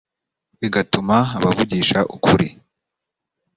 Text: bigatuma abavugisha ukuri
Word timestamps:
bigatuma 0.59 1.15
abavugisha 1.37 1.99
ukuri 2.15 2.47